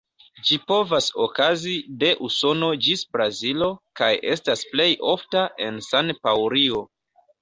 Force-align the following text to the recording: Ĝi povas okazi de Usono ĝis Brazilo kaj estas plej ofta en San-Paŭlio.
Ĝi 0.47 0.55
povas 0.69 1.09
okazi 1.25 1.73
de 2.03 2.09
Usono 2.27 2.69
ĝis 2.87 3.03
Brazilo 3.17 3.69
kaj 4.01 4.11
estas 4.37 4.65
plej 4.73 4.89
ofta 5.15 5.45
en 5.67 5.79
San-Paŭlio. 5.93 6.83